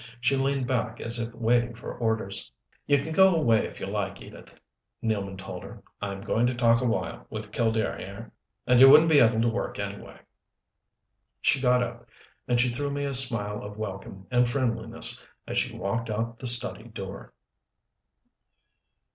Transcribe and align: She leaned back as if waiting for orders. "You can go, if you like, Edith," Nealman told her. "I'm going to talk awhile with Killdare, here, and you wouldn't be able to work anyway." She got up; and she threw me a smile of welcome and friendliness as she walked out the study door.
She 0.19 0.35
leaned 0.35 0.65
back 0.65 0.99
as 0.99 1.19
if 1.19 1.31
waiting 1.35 1.75
for 1.75 1.93
orders. 1.95 2.51
"You 2.87 2.97
can 3.03 3.13
go, 3.13 3.51
if 3.51 3.79
you 3.79 3.85
like, 3.85 4.19
Edith," 4.19 4.59
Nealman 5.03 5.37
told 5.37 5.61
her. 5.63 5.83
"I'm 6.01 6.21
going 6.21 6.47
to 6.47 6.55
talk 6.55 6.81
awhile 6.81 7.27
with 7.29 7.51
Killdare, 7.51 7.99
here, 7.99 8.31
and 8.65 8.79
you 8.79 8.89
wouldn't 8.89 9.11
be 9.11 9.19
able 9.19 9.39
to 9.39 9.47
work 9.47 9.77
anyway." 9.77 10.19
She 11.39 11.61
got 11.61 11.83
up; 11.83 12.09
and 12.47 12.59
she 12.59 12.69
threw 12.69 12.89
me 12.89 13.05
a 13.05 13.13
smile 13.13 13.63
of 13.63 13.77
welcome 13.77 14.25
and 14.31 14.49
friendliness 14.49 15.23
as 15.45 15.59
she 15.59 15.77
walked 15.77 16.09
out 16.09 16.39
the 16.39 16.47
study 16.47 16.85
door. 16.85 17.35